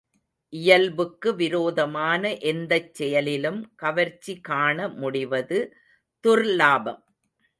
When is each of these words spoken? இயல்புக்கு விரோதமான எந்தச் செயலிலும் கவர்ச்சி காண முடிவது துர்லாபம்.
இயல்புக்கு 0.53 1.29
விரோதமான 1.35 2.31
எந்தச் 2.51 2.93
செயலிலும் 2.93 3.59
கவர்ச்சி 3.75 4.33
காண 4.41 4.87
முடிவது 4.95 5.59
துர்லாபம். 6.23 7.01